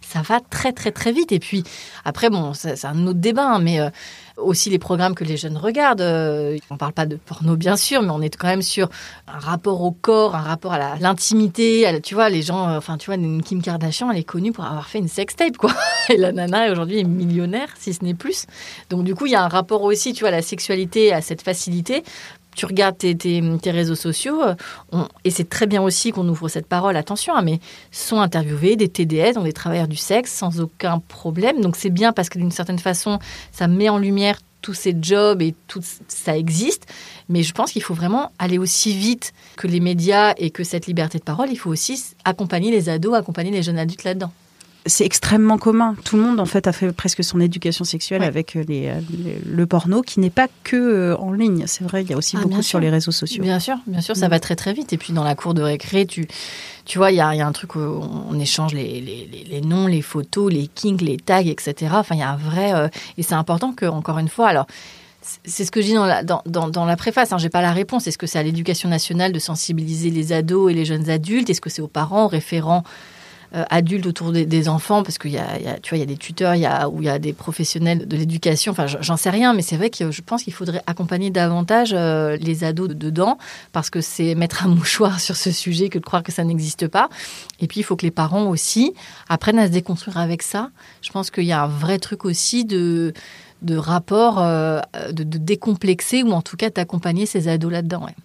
Ça 0.01 0.22
va 0.22 0.40
très, 0.42 0.74
très, 0.74 0.92
très 0.92 1.12
vite. 1.12 1.31
Et 1.31 1.40
puis, 1.40 1.63
après, 2.04 2.30
bon, 2.30 2.54
c'est 2.54 2.75
c'est 2.75 2.88
un 2.88 3.07
autre 3.07 3.19
débat, 3.19 3.48
hein, 3.54 3.60
mais 3.60 3.80
euh, 3.80 3.90
aussi 4.38 4.69
les 4.69 4.80
programmes 4.80 5.15
que 5.15 5.24
les 5.24 5.38
jeunes 5.38 5.57
regardent. 5.57 6.01
euh, 6.01 6.57
on 6.69 6.77
parle 6.77 6.94
pas 6.94 7.06
de 7.06 7.15
porno, 7.15 7.56
bien 7.56 7.75
sûr, 7.75 8.01
mais 8.01 8.09
on 8.09 8.21
est 8.21 8.35
quand 8.35 8.47
même 8.47 8.62
sur 8.62 8.89
un 9.27 9.39
rapport 9.39 9.81
au 9.81 9.91
corps, 9.91 10.35
un 10.35 10.41
rapport 10.41 10.74
à 10.74 10.97
l'intimité. 11.00 12.00
Tu 12.03 12.15
vois, 12.15 12.30
les 12.30 12.41
gens, 12.41 12.69
euh, 12.69 12.77
enfin, 12.77 12.97
tu 12.97 13.12
vois, 13.12 13.18
Kim 13.44 13.62
Kardashian, 13.62 14.12
elle 14.12 14.19
est 14.19 14.24
connue 14.24 14.51
pour 14.51 14.65
avoir 14.65 14.88
fait 14.88 15.00
une 15.00 15.07
sextape, 15.07 15.57
quoi. 15.57 15.74
Et 16.09 16.18
la 16.18 16.31
nana, 16.31 16.71
aujourd'hui, 16.71 17.00
est 17.00 17.03
millionnaire, 17.03 17.69
si 17.80 17.94
ce 17.94 18.03
n'est 18.03 18.13
plus. 18.13 18.45
Donc, 18.89 19.03
du 19.03 19.15
coup, 19.15 19.25
il 19.25 19.31
y 19.31 19.35
a 19.35 19.44
un 19.44 19.47
rapport 19.47 19.83
aussi, 19.83 20.13
tu 20.13 20.21
vois, 20.21 20.30
à 20.30 20.31
la 20.31 20.41
sexualité, 20.41 21.13
à 21.13 21.21
cette 21.21 21.41
facilité 21.41 22.03
tu 22.55 22.65
regardes 22.65 22.97
tes, 22.97 23.41
réseaux 23.65 23.95
sociaux, 23.95 24.41
euh, 24.44 25.03
et 25.23 25.31
c'est 25.31 25.50
très 25.50 25.67
bien 25.67 25.81
aussi 25.81 26.11
qu'on 26.11 26.27
ouvre 26.27 26.47
cette 26.47 26.67
parole, 26.67 26.95
attention, 26.95 27.35
hein, 27.35 27.41
mais 27.41 27.59
sont 27.91 28.19
interviewés 28.19 28.75
des 28.75 28.89
TDS, 28.89 29.33
donc 29.33 29.45
des 29.45 29.53
travailleurs 29.53 29.88
du 29.88 29.95
sexe, 29.95 30.31
sans 30.31 30.59
aucun 30.59 31.00
problème. 31.00 31.61
Donc 31.61 31.75
c'est 31.75 31.89
bien 31.89 32.13
parce 32.13 32.29
que 32.29 32.38
d'une 32.38 32.51
certaine 32.51 32.79
façon, 32.79 33.19
ça 33.51 33.67
met 33.67 33.89
en 33.89 33.97
lumière 33.97 34.38
tous 34.63 34.73
ces 34.73 34.95
jobs 34.99 35.42
et 35.42 35.54
tout 35.68 35.81
ça 36.07 36.35
existe. 36.37 36.87
Mais 37.30 37.44
je 37.44 37.54
pense 37.54 37.71
qu'il 37.71 37.83
faut 37.83 37.94
vraiment 37.94 38.31
aller 38.39 38.57
aussi 38.57 38.97
vite 38.97 39.33
que 39.57 39.68
les 39.68 39.80
médias 39.80 40.33
et 40.37 40.49
que 40.49 40.63
cette 40.63 40.87
liberté 40.87 41.19
de 41.19 41.23
parole. 41.23 41.49
Il 41.51 41.57
faut 41.57 41.69
aussi 41.69 42.01
accompagner 42.25 42.71
les 42.71 42.89
ados, 42.89 43.13
accompagner 43.13 43.51
les 43.51 43.61
jeunes 43.61 43.78
adultes 43.78 44.04
là-dedans. 44.04 44.31
C'est 44.85 45.06
extrêmement 45.06 45.57
commun. 45.57 45.95
Tout 46.04 46.18
le 46.18 46.23
monde, 46.23 46.40
en 46.40 46.45
fait, 46.45 46.68
a 46.68 46.73
fait 46.73 46.92
presque 46.92 47.23
son 47.23 47.40
éducation 47.40 47.85
sexuelle 47.85 48.21
Ouais. 48.21 48.28
avec 48.28 48.56
euh, 48.56 48.63
les, 48.68 48.87
euh, 48.90 48.99
les- 49.11 49.40
le 49.45 49.66
porno, 49.66 50.02
qui 50.02 50.19
n'est 50.19 50.30
pas 50.30 50.47
que 50.63 50.75
euh, 50.75 51.16
en 51.18 51.31
ligne. 51.31 51.63
C'est 51.68 51.83
vrai, 51.83 52.04
il 52.04 52.09
y 52.09 52.13
a 52.13 52.18
aussi 52.18 52.35
Ah, 52.37 52.44
beaucoup 52.44 52.61
sur 52.61 52.80
les 52.80 52.90
réseaux 52.90 53.11
sociaux. 53.11 53.42
Bien 53.44 53.59
sûr, 53.59 53.78
bien 53.87 54.02
sûr, 54.02 54.16
ça 54.18 54.28
va 54.28 54.40
très 54.40 54.56
très 54.56 54.73
vite. 54.73 54.92
Et 54.94 54.97
puis 54.97 55.13
dans 55.13 55.23
la 55.23 55.35
cour 55.35 55.54
de 55.54 55.61
récré, 55.61 56.06
tu, 56.06 56.28
tu 56.85 56.97
vois, 56.97 57.11
il 57.11 57.16
y 57.18 57.21
a, 57.21 57.33
il 57.33 57.37
y 57.37 57.42
a 57.42 57.47
un 57.47 57.52
truc 57.54 57.75
où 57.75 57.80
on 57.80 58.37
échange 58.40 58.73
les, 58.73 58.99
les, 58.99 59.45
les- 59.49 59.61
noms, 59.61 59.87
les 59.87 60.02
photos, 60.02 60.52
les 60.52 60.68
kinks, 60.68 61.02
les 61.02 61.18
tags, 61.18 61.40
etc. 61.45 61.92
Enfin, 61.94 62.16
il 62.16 62.19
y 62.19 62.23
a 62.23 62.31
un 62.31 62.35
vrai... 62.37 62.73
euh, 62.73 62.87
et 63.18 63.23
c'est 63.23 63.35
important 63.35 63.71
que, 63.73 63.85
encore 63.85 64.19
une 64.19 64.28
fois, 64.30 64.49
alors... 64.49 64.68
c'est- 65.21 65.40
C'est 65.45 65.63
ce 65.66 65.71
que 65.71 65.81
je 65.81 65.87
dis 65.87 65.94
dans 65.94 66.06
la, 66.06 66.23
dans, 66.23 66.42
dans, 66.45 66.68
dans 66.68 66.83
la 66.85 66.97
préface, 66.97 67.31
hein, 67.31 67.37
j'ai 67.37 67.47
pas 67.49 67.61
la 67.61 67.71
réponse. 67.71 68.06
Est-ce 68.07 68.18
que 68.18 68.28
c'est 68.28 68.40
à 68.40 68.44
l'éducation 68.44 68.90
nationale 68.90 69.31
de 69.31 69.40
sensibiliser 69.40 70.09
les 70.09 70.33
ados 70.33 70.69
et 70.69 70.73
les 70.73 70.83
jeunes 70.83 71.09
adultes? 71.09 71.49
Est-ce 71.49 71.61
que 71.61 71.69
c'est 71.69 71.81
aux 71.81 71.87
parents, 71.87 72.25
aux 72.25 72.28
référents? 72.28 72.83
Euh, 73.56 73.64
adultes 73.69 74.06
autour 74.07 74.31
des, 74.31 74.45
des 74.45 74.68
enfants 74.68 75.04
parce 75.04 75.18
qu'il 75.18 75.31
y 75.31 75.38
a, 75.38 75.57
il 75.60 75.66
y 75.66 75.68
a- 75.68 75.80
tu 75.80 75.90
vois, 75.90 75.98
il 75.98 76.02
y 76.02 76.04
a 76.04 76.07
des 76.07 76.18
tuteurs, 76.18 76.56
il 76.56 76.62
y 76.62 76.66
a, 76.66 76.90
où 76.90 77.02
il 77.02 77.06
y 77.06 77.10
a 77.10 77.19
des 77.19 77.33
professionnels 77.33 78.07
de 78.07 78.18
l'éducation. 78.18 78.72
Enfin, 78.72 78.88
j'en- 78.88 79.02
j'en 79.02 79.18
sais 79.18 79.30
rien, 79.30 79.54
mais 79.54 79.62
c'est 79.62 79.78
vrai 79.78 79.90
que 79.90 80.10
je 80.12 80.22
pense 80.22 80.44
qu'il 80.44 80.54
faudrait 80.54 80.81
accompagner 80.88 81.30
davantage 81.30 81.92
euh, 81.94 82.36
les 82.38 82.64
ados 82.64 82.90
dedans 82.90 83.38
parce 83.72 83.90
que 83.90 84.02
c'est 84.02 84.33
mettre 84.36 84.66
un 84.66 84.69
mouchoir 84.76 85.19
sur 85.19 85.36
ce 85.36 85.52
sujet 85.52 85.90
que 85.90 86.00
de 86.00 86.04
croire 86.04 86.24
que 86.24 86.31
ça 86.31 86.44
n'existe 86.44 86.88
pas. 86.88 87.10
Et 87.60 87.68
puis, 87.68 87.80
il 87.81 87.83
faut 87.83 87.95
que 87.95 88.06
les 88.06 88.12
parents 88.12 88.45
aussi 88.48 88.94
apprennent 89.30 89.60
à 89.60 89.68
se 89.68 89.72
déconstruire 89.72 90.18
avec 90.18 90.42
ça. 90.42 90.69
Je 91.02 91.12
pense 91.12 91.30
qu'il 91.31 91.44
y 91.45 91.52
a 91.52 91.64
un 91.64 91.68
vrai 91.68 92.00
truc 92.00 92.26
aussi 92.26 92.66
de 92.66 93.14
de 93.62 93.78
rapport, 93.78 94.42
euh, 94.42 94.81
de, 95.14 95.24
de 95.24 95.38
décomplexer 95.38 96.22
ou 96.22 96.31
en 96.33 96.42
tout 96.42 96.57
cas 96.57 96.69
d'accompagner 96.69 97.26
ces 97.26 97.48
ados 97.48 97.72
là-dedans. 97.72 98.04
ouais. 98.04 98.16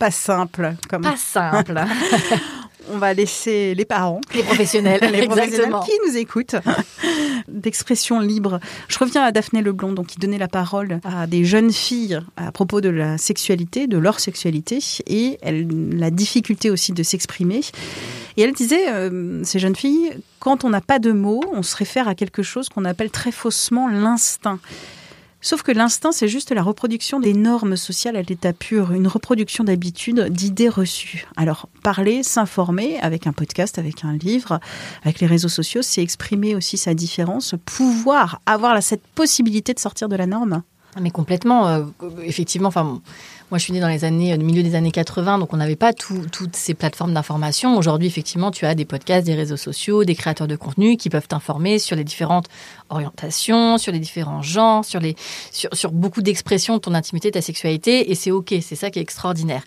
Pas 0.00 0.10
simple. 0.10 0.74
Comme... 0.88 1.02
Pas 1.02 1.16
simple. 1.16 1.80
On 2.92 2.98
va 2.98 3.14
laisser 3.14 3.74
les 3.74 3.84
parents, 3.84 4.20
les 4.34 4.42
professionnels, 4.42 5.00
les 5.12 5.26
professionnels 5.26 5.74
qui 5.84 5.92
nous 6.06 6.16
écoutent, 6.16 6.56
d'expression 7.48 8.20
libre. 8.20 8.60
Je 8.88 8.98
reviens 8.98 9.22
à 9.22 9.32
Daphné 9.32 9.62
Leblond, 9.62 9.92
donc 9.92 10.08
qui 10.08 10.18
donnait 10.18 10.38
la 10.38 10.48
parole 10.48 11.00
à 11.04 11.26
des 11.26 11.44
jeunes 11.44 11.72
filles 11.72 12.20
à 12.36 12.52
propos 12.52 12.80
de 12.80 12.88
la 12.88 13.18
sexualité, 13.18 13.86
de 13.86 13.98
leur 13.98 14.20
sexualité, 14.20 14.78
et 15.06 15.38
elle, 15.42 15.66
la 15.96 16.10
difficulté 16.10 16.70
aussi 16.70 16.92
de 16.92 17.02
s'exprimer. 17.02 17.60
Et 18.36 18.42
elle 18.42 18.52
disait, 18.52 18.88
euh, 18.90 19.42
ces 19.44 19.58
jeunes 19.58 19.76
filles, 19.76 20.12
quand 20.40 20.64
on 20.64 20.70
n'a 20.70 20.80
pas 20.80 20.98
de 20.98 21.12
mots, 21.12 21.42
on 21.52 21.62
se 21.62 21.76
réfère 21.76 22.08
à 22.08 22.14
quelque 22.14 22.42
chose 22.42 22.68
qu'on 22.68 22.84
appelle 22.84 23.10
très 23.10 23.32
faussement 23.32 23.88
l'instinct. 23.88 24.58
Sauf 25.44 25.62
que 25.62 25.72
l'instinct, 25.72 26.10
c'est 26.10 26.26
juste 26.26 26.52
la 26.52 26.62
reproduction 26.62 27.20
des 27.20 27.34
normes 27.34 27.76
sociales 27.76 28.16
à 28.16 28.22
l'état 28.22 28.54
pur, 28.54 28.92
une 28.92 29.06
reproduction 29.06 29.62
d'habitudes, 29.62 30.28
d'idées 30.30 30.70
reçues. 30.70 31.26
Alors, 31.36 31.68
parler, 31.82 32.22
s'informer 32.22 32.98
avec 33.00 33.26
un 33.26 33.34
podcast, 33.34 33.78
avec 33.78 34.06
un 34.06 34.14
livre, 34.14 34.58
avec 35.02 35.20
les 35.20 35.26
réseaux 35.26 35.50
sociaux, 35.50 35.82
c'est 35.82 36.00
exprimer 36.00 36.54
aussi 36.54 36.78
sa 36.78 36.94
différence, 36.94 37.56
pouvoir 37.66 38.40
avoir 38.46 38.82
cette 38.82 39.06
possibilité 39.14 39.74
de 39.74 39.80
sortir 39.80 40.08
de 40.08 40.16
la 40.16 40.24
norme. 40.24 40.62
Mais 40.98 41.10
complètement, 41.10 41.68
euh, 41.68 41.84
effectivement. 42.22 42.68
Enfin, 42.68 43.02
moi, 43.54 43.60
je 43.60 43.62
suis 43.66 43.72
née 43.72 43.78
dans 43.78 43.86
les 43.86 44.04
années, 44.04 44.36
le 44.36 44.42
milieu 44.42 44.64
des 44.64 44.74
années 44.74 44.90
80, 44.90 45.38
donc 45.38 45.52
on 45.52 45.58
n'avait 45.58 45.76
pas 45.76 45.92
tout, 45.92 46.26
toutes 46.32 46.56
ces 46.56 46.74
plateformes 46.74 47.14
d'information. 47.14 47.76
Aujourd'hui, 47.76 48.08
effectivement, 48.08 48.50
tu 48.50 48.66
as 48.66 48.74
des 48.74 48.84
podcasts, 48.84 49.24
des 49.24 49.36
réseaux 49.36 49.56
sociaux, 49.56 50.02
des 50.02 50.16
créateurs 50.16 50.48
de 50.48 50.56
contenu 50.56 50.96
qui 50.96 51.08
peuvent 51.08 51.28
t'informer 51.28 51.78
sur 51.78 51.94
les 51.94 52.02
différentes 52.02 52.48
orientations, 52.90 53.78
sur 53.78 53.92
les 53.92 54.00
différents 54.00 54.42
genres, 54.42 54.84
sur, 54.84 54.98
les, 54.98 55.14
sur 55.52 55.92
beaucoup 55.92 56.20
d'expressions 56.20 56.74
de 56.74 56.80
ton 56.80 56.94
intimité, 56.94 57.28
de 57.28 57.34
ta 57.34 57.42
sexualité, 57.42 58.10
et 58.10 58.16
c'est 58.16 58.32
OK, 58.32 58.52
c'est 58.60 58.74
ça 58.74 58.90
qui 58.90 58.98
est 58.98 59.02
extraordinaire. 59.02 59.62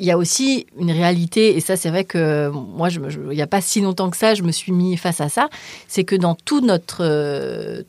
Il 0.00 0.06
y 0.06 0.10
a 0.10 0.16
aussi 0.16 0.66
une 0.78 0.90
réalité, 0.90 1.56
et 1.56 1.60
ça 1.60 1.76
c'est 1.76 1.90
vrai 1.90 2.04
que 2.04 2.48
moi, 2.48 2.88
je, 2.88 3.00
il 3.00 3.36
n'y 3.36 3.42
a 3.42 3.46
pas 3.46 3.60
si 3.60 3.82
longtemps 3.82 4.08
que 4.08 4.16
ça, 4.16 4.32
je 4.34 4.42
me 4.42 4.50
suis 4.50 4.72
mis 4.72 4.96
face 4.96 5.20
à 5.20 5.28
ça, 5.28 5.50
c'est 5.88 6.04
que 6.04 6.16
dans 6.16 6.34
tout, 6.34 6.62
notre, 6.62 7.04
euh, 7.04 7.82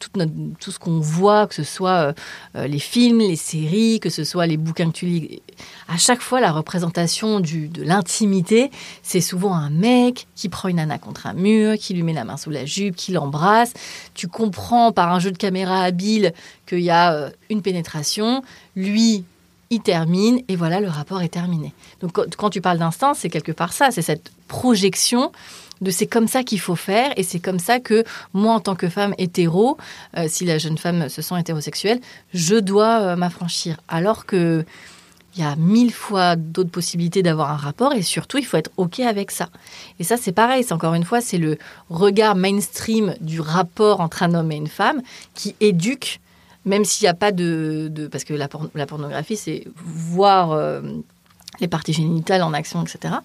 tout, 0.59 0.71
ce 0.71 0.77
qu'on 0.77 0.99
voit, 0.99 1.47
que 1.47 1.55
ce 1.55 1.63
soit 1.63 2.13
euh, 2.57 2.67
les 2.67 2.79
films, 2.79 3.19
les 3.19 3.37
séries, 3.37 4.01
que 4.01 4.09
ce 4.09 4.25
soit 4.25 4.45
les 4.45 4.57
bouquins 4.57 4.87
que 4.87 4.97
tu 4.97 5.05
lis, 5.05 5.41
à 5.87 5.95
chaque 5.95 6.21
fois 6.21 6.41
la 6.41 6.51
représentation 6.51 7.39
du, 7.39 7.69
de 7.69 7.81
l'intimité, 7.81 8.71
c'est 9.03 9.21
souvent 9.21 9.53
un 9.53 9.69
mec 9.69 10.27
qui 10.35 10.49
prend 10.49 10.67
une 10.67 10.77
nana 10.77 10.97
contre 10.97 11.27
un 11.27 11.33
mur, 11.33 11.77
qui 11.77 11.93
lui 11.93 12.03
met 12.03 12.13
la 12.13 12.25
main 12.25 12.35
sous 12.35 12.49
la 12.49 12.65
jupe, 12.65 12.97
qui 12.97 13.13
l'embrasse. 13.13 13.71
Tu 14.15 14.27
comprends 14.27 14.91
par 14.91 15.13
un 15.13 15.19
jeu 15.19 15.31
de 15.31 15.37
caméra 15.37 15.81
habile 15.81 16.33
qu'il 16.67 16.79
y 16.79 16.89
a 16.89 17.13
euh, 17.13 17.29
une 17.49 17.61
pénétration, 17.61 18.43
lui 18.75 19.23
il 19.71 19.81
termine 19.81 20.41
et 20.49 20.55
voilà, 20.55 20.79
le 20.79 20.89
rapport 20.89 21.21
est 21.21 21.29
terminé. 21.29 21.73
Donc 22.01 22.11
quand 22.35 22.49
tu 22.49 22.61
parles 22.61 22.77
d'instinct, 22.77 23.15
c'est 23.15 23.29
quelque 23.29 23.53
part 23.53 23.73
ça, 23.73 23.89
c'est 23.89 24.01
cette 24.03 24.31
projection 24.47 25.31
de 25.79 25.89
c'est 25.89 26.05
comme 26.05 26.27
ça 26.27 26.43
qu'il 26.43 26.59
faut 26.59 26.75
faire 26.75 27.11
et 27.17 27.23
c'est 27.23 27.39
comme 27.39 27.57
ça 27.57 27.79
que 27.79 28.03
moi 28.33 28.53
en 28.53 28.59
tant 28.59 28.75
que 28.75 28.89
femme 28.89 29.15
hétéro, 29.17 29.77
euh, 30.17 30.25
si 30.27 30.45
la 30.45 30.59
jeune 30.59 30.77
femme 30.77 31.09
se 31.09 31.21
sent 31.23 31.39
hétérosexuelle, 31.39 31.99
je 32.33 32.55
dois 32.55 32.99
euh, 32.99 33.15
m'affranchir. 33.15 33.77
Alors 33.87 34.25
que 34.27 34.63
il 35.37 35.41
y 35.41 35.45
a 35.45 35.55
mille 35.55 35.93
fois 35.93 36.35
d'autres 36.35 36.69
possibilités 36.69 37.23
d'avoir 37.23 37.51
un 37.51 37.55
rapport 37.55 37.93
et 37.93 38.01
surtout 38.01 38.37
il 38.37 38.45
faut 38.45 38.57
être 38.57 38.71
ok 38.75 38.99
avec 38.99 39.31
ça. 39.31 39.47
Et 39.99 40.03
ça 40.03 40.17
c'est 40.17 40.33
pareil, 40.33 40.65
c'est 40.65 40.73
encore 40.73 40.93
une 40.93 41.05
fois 41.05 41.21
c'est 41.21 41.37
le 41.37 41.57
regard 41.89 42.35
mainstream 42.35 43.15
du 43.21 43.39
rapport 43.39 44.01
entre 44.01 44.23
un 44.23 44.33
homme 44.33 44.51
et 44.51 44.57
une 44.57 44.67
femme 44.67 45.01
qui 45.33 45.55
éduque 45.61 46.19
même 46.65 46.85
s'il 46.85 47.05
n'y 47.05 47.09
a 47.09 47.13
pas 47.13 47.31
de, 47.31 47.89
de, 47.91 48.07
Parce 48.07 48.23
que 48.23 48.33
la, 48.33 48.47
la 48.75 48.85
pornographie, 48.85 49.37
c'est 49.37 49.65
voir 49.75 50.51
euh, 50.51 50.81
les 51.59 51.67
parties 51.67 51.93
génitales 51.93 52.43
en 52.43 52.53
action, 52.53 52.83
etc. 52.83 53.15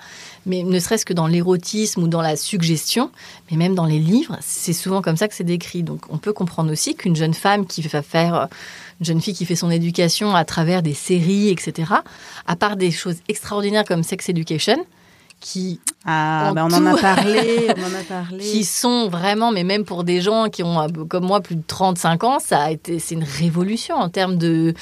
Mais 0.46 0.62
ne 0.62 0.78
serait-ce 0.78 1.04
que 1.04 1.12
dans 1.12 1.26
l'érotisme 1.26 2.02
ou 2.02 2.08
dans 2.08 2.22
la 2.22 2.36
suggestion, 2.36 3.10
mais 3.50 3.56
même 3.56 3.74
dans 3.74 3.84
les 3.84 3.98
livres, 3.98 4.38
c'est 4.40 4.72
souvent 4.72 5.02
comme 5.02 5.16
ça 5.16 5.28
que 5.28 5.34
c'est 5.34 5.44
décrit. 5.44 5.82
Donc 5.82 6.02
on 6.08 6.18
peut 6.18 6.32
comprendre 6.32 6.72
aussi 6.72 6.94
qu'une 6.94 7.16
jeune 7.16 7.34
femme 7.34 7.66
qui 7.66 7.82
va 7.82 8.02
faire... 8.02 8.48
Une 8.98 9.04
jeune 9.04 9.20
fille 9.20 9.34
qui 9.34 9.44
fait 9.44 9.56
son 9.56 9.70
éducation 9.70 10.34
à 10.34 10.46
travers 10.46 10.80
des 10.80 10.94
séries, 10.94 11.50
etc., 11.50 11.92
à 12.46 12.56
part 12.56 12.76
des 12.76 12.90
choses 12.90 13.16
extraordinaires 13.28 13.84
comme 13.84 14.02
Sex 14.02 14.30
Education, 14.30 14.86
qui 15.40 15.80
ah, 16.04 16.52
ben 16.54 16.68
on 16.70 16.74
en 16.74 16.86
a 16.86 16.96
parlé, 16.96 17.68
on 17.76 17.82
en 17.82 17.98
a 17.98 18.02
parlé. 18.08 18.38
qui 18.38 18.64
sont 18.64 19.08
vraiment, 19.08 19.52
mais 19.52 19.64
même 19.64 19.84
pour 19.84 20.04
des 20.04 20.20
gens 20.20 20.48
qui 20.48 20.62
ont 20.62 20.86
comme 21.08 21.26
moi 21.26 21.40
plus 21.40 21.56
de 21.56 21.62
35 21.66 22.24
ans, 22.24 22.38
ça 22.38 22.62
a 22.62 22.70
été, 22.70 22.98
c'est 22.98 23.14
une 23.14 23.24
révolution 23.24 23.96
en 23.96 24.08
termes 24.08 24.36
de, 24.38 24.74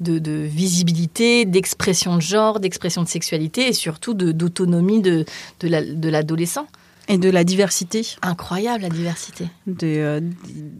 de, 0.00 0.18
de 0.18 0.32
visibilité, 0.32 1.44
d'expression 1.44 2.16
de 2.16 2.22
genre, 2.22 2.60
d'expression 2.60 3.02
de 3.02 3.08
sexualité 3.08 3.68
et 3.68 3.72
surtout 3.72 4.14
de, 4.14 4.32
d'autonomie 4.32 5.00
de, 5.00 5.24
de, 5.60 5.68
la, 5.68 5.82
de 5.82 6.08
l'adolescent. 6.08 6.66
Et 7.10 7.18
de 7.18 7.28
la 7.30 7.44
diversité. 7.44 8.06
Incroyable 8.22 8.82
la 8.82 8.88
diversité. 8.88 9.46
De, 9.66 9.76
euh, 9.82 10.20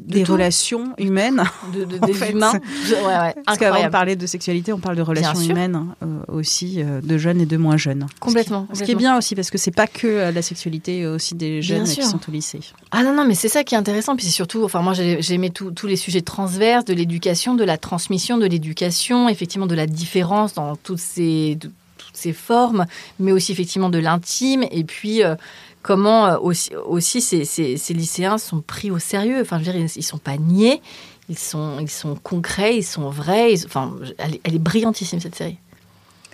des 0.06 0.22
tout. 0.22 0.32
relations 0.32 0.94
humaines. 0.98 1.42
De, 1.74 1.84
de, 1.84 1.98
des 2.06 2.12
fait, 2.12 2.30
humains. 2.32 2.52
c'est- 2.84 2.94
Ouais, 3.00 3.06
ouais, 3.06 3.34
Parce 3.46 3.58
qu'avant 3.58 3.82
de 3.84 3.88
parler 3.88 4.16
de 4.16 4.26
sexualité, 4.26 4.72
on 4.72 4.78
parle 4.78 4.96
de 4.96 5.02
relations 5.02 5.40
humaines 5.40 5.86
euh, 6.02 6.06
aussi, 6.28 6.82
euh, 6.82 7.00
de 7.00 7.18
jeunes 7.18 7.40
et 7.40 7.46
de 7.46 7.56
moins 7.56 7.76
jeunes. 7.76 8.06
Complètement, 8.20 8.66
Ce 8.68 8.72
qui, 8.74 8.78
ce 8.80 8.84
qui 8.84 8.92
est 8.92 8.94
bien 8.94 9.16
aussi, 9.18 9.34
parce 9.34 9.50
que 9.50 9.58
c'est 9.58 9.70
pas 9.70 9.86
que 9.86 10.06
euh, 10.06 10.30
la 10.32 10.42
sexualité, 10.42 11.02
euh, 11.04 11.14
aussi 11.16 11.34
des 11.34 11.62
jeunes 11.62 11.84
qui 11.84 12.02
sont 12.02 12.20
au 12.28 12.30
lycée. 12.32 12.60
Ah 12.92 13.02
non, 13.02 13.14
non, 13.14 13.24
mais 13.24 13.34
c'est 13.34 13.48
ça 13.48 13.64
qui 13.64 13.74
est 13.74 13.78
intéressant. 13.78 14.14
Puis 14.16 14.24
c'est 14.26 14.32
surtout, 14.32 14.64
enfin, 14.64 14.82
moi, 14.82 14.94
j'ai 14.94 15.20
j'ai 15.22 15.34
aimé 15.34 15.50
tous 15.50 15.86
les 15.86 15.96
sujets 15.96 16.22
transverses 16.22 16.84
de 16.84 16.94
l'éducation, 16.94 17.54
de 17.54 17.64
la 17.64 17.76
transmission 17.78 18.38
de 18.38 18.46
l'éducation, 18.46 19.28
effectivement, 19.28 19.66
de 19.66 19.74
la 19.74 19.86
différence 19.86 20.54
dans 20.54 20.76
toutes 20.76 20.98
ces, 20.98 21.56
de- 21.56 21.70
toutes 21.98 22.16
ces 22.16 22.32
formes, 22.32 22.86
mais 23.18 23.32
aussi, 23.32 23.52
effectivement, 23.52 23.90
de 23.90 23.98
l'intime. 23.98 24.64
Et 24.70 24.84
puis, 24.84 25.22
euh, 25.22 25.34
comment 25.82 26.26
euh, 26.26 26.38
aussi, 26.38 26.74
aussi 26.76 27.20
ces, 27.20 27.44
ces- 27.44 27.76
ces 27.76 27.94
lycéens 27.94 28.38
sont 28.38 28.60
pris 28.60 28.90
au 28.90 28.98
sérieux. 28.98 29.40
Enfin, 29.40 29.58
je 29.58 29.64
veux 29.64 29.72
dire, 29.72 29.80
ils, 29.82 29.90
ils 29.98 30.02
sont 30.02 30.18
pas 30.18 30.36
niais. 30.36 30.80
Ils 31.28 31.38
sont, 31.38 31.78
ils 31.80 31.90
sont 31.90 32.16
concrets, 32.16 32.76
ils 32.78 32.82
sont 32.84 33.08
vrais. 33.10 33.52
ils- 33.54 33.64
enfin, 33.66 33.94
elle, 34.18 34.34
est- 34.36 34.40
elle 34.44 34.54
est 34.56 34.58
brillantissime, 34.58 35.20
cette 35.20 35.36
série. 35.36 35.58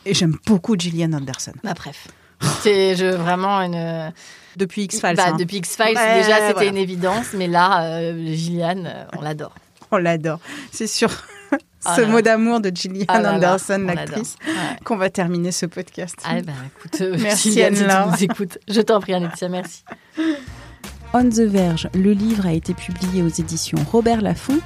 Et 0.05 0.15
j'aime 0.15 0.37
beaucoup 0.47 0.77
Gillian 0.79 1.13
Anderson. 1.13 1.53
Bah, 1.65 1.75
bref. 1.75 2.09
C'est 2.63 2.95
vraiment 2.95 3.61
une. 3.61 4.13
Depuis 4.57 4.85
X-Files. 4.85 5.17
Bah, 5.17 5.25
hein. 5.29 5.37
Depuis 5.37 5.57
X-Files, 5.59 5.89
déjà, 5.95 6.37
c'était 6.39 6.53
voilà. 6.53 6.71
une 6.71 6.77
évidence. 6.79 7.27
Mais 7.35 7.47
là, 7.47 7.83
euh, 7.85 8.33
Gillian, 8.35 8.85
euh, 8.87 9.05
on 9.17 9.21
l'adore. 9.21 9.53
On 9.91 9.99
l'adore. 9.99 10.39
C'est 10.73 10.87
Ah 10.87 11.11
ce 11.95 12.01
là 12.01 12.09
mot 12.09 12.21
d'amour 12.21 12.61
de 12.61 12.71
Gillian 12.75 13.05
Ah 13.09 13.35
Anderson, 13.35 13.81
on 13.89 13.95
l'actrice. 13.95 14.37
Ouais. 14.47 14.77
qu'on 14.85 14.97
va 14.97 15.11
terminer 15.11 15.53
ce 15.53 15.67
podcast. 15.67 16.17
Ah 16.25 16.41
ben 16.43 16.55
écoute, 16.79 17.01
euh, 17.01 17.17
Merci, 17.21 17.53
Gillian, 17.53 17.75
si 17.75 17.77
tu 17.85 17.87
nous 17.87 18.33
écoutes. 18.33 18.59
Je 18.69 18.81
t'en 18.81 19.01
prie, 19.01 19.15
Anne-Laetitia, 19.15 19.49
merci. 19.49 19.85
On 21.13 21.25
the 21.25 21.41
Verge, 21.41 21.89
le 21.95 22.13
livre 22.13 22.47
a 22.47 22.53
été 22.53 22.75
publié 22.75 23.23
aux 23.23 23.29
éditions 23.29 23.79
Robert 23.91 24.21
Laffont. 24.21 24.59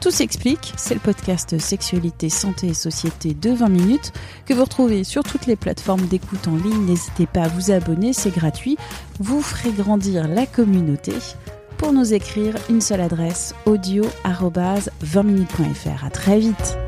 Tout 0.00 0.10
s'explique, 0.10 0.74
c'est 0.76 0.92
le 0.94 1.00
podcast 1.00 1.58
Sexualité, 1.58 2.28
Santé 2.28 2.68
et 2.68 2.74
Société 2.74 3.32
de 3.32 3.50
20 3.50 3.68
minutes 3.70 4.12
que 4.44 4.52
vous 4.52 4.62
retrouvez 4.64 5.04
sur 5.04 5.24
toutes 5.24 5.46
les 5.46 5.56
plateformes 5.56 6.06
d'écoute 6.06 6.46
en 6.48 6.54
ligne. 6.54 6.84
N'hésitez 6.84 7.26
pas 7.26 7.44
à 7.44 7.48
vous 7.48 7.70
abonner, 7.70 8.12
c'est 8.12 8.30
gratuit. 8.30 8.76
Vous 9.20 9.40
ferez 9.40 9.72
grandir 9.72 10.28
la 10.28 10.44
communauté. 10.44 11.14
Pour 11.78 11.92
nous 11.92 12.14
écrire, 12.14 12.54
une 12.70 12.80
seule 12.80 13.02
adresse 13.02 13.54
audio 13.66 14.04
20minutes.fr. 15.04 16.04
À 16.04 16.10
très 16.10 16.38
vite. 16.38 16.78